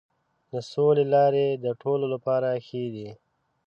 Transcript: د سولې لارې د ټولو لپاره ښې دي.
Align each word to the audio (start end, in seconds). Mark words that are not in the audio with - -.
د 0.51 0.53
سولې 0.71 1.05
لارې 1.13 1.47
د 1.63 1.65
ټولو 1.81 2.05
لپاره 2.13 2.49
ښې 2.67 2.83
دي. 2.95 3.09